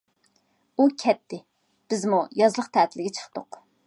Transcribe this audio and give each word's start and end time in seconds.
ئۇ 0.83 0.87
كەتتى، 1.03 1.39
بىزمۇ 1.93 2.23
يازلىق 2.43 2.71
تەتىلگە 2.79 3.13
چىقتۇق. 3.21 3.61